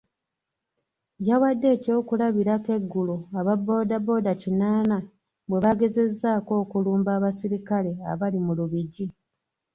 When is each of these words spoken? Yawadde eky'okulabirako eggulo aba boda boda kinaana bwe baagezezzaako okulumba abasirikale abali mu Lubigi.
Yawadde 1.27 1.67
eky'okulabirako 1.75 2.69
eggulo 2.77 3.15
aba 3.39 3.53
boda 3.65 3.97
boda 4.07 4.31
kinaana 4.41 4.97
bwe 5.47 5.61
baagezezzaako 5.63 6.51
okulumba 6.63 7.09
abasirikale 7.17 7.91
abali 8.11 8.39
mu 8.45 8.53
Lubigi. 8.57 9.05